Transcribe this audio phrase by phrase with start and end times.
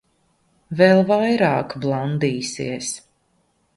[0.79, 2.93] Vēl vairāk blandīsies.